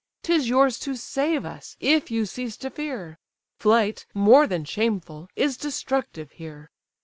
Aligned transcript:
'Tis 0.23 0.49
yours 0.49 0.79
to 0.79 0.95
save 0.95 1.45
us, 1.45 1.77
if 1.79 2.09
you 2.09 2.25
cease 2.25 2.57
to 2.57 2.71
fear; 2.71 3.19
Flight, 3.59 4.07
more 4.15 4.47
than 4.47 4.65
shameful, 4.65 5.27
is 5.35 5.57
destructive 5.57 6.31
here. 6.31 6.71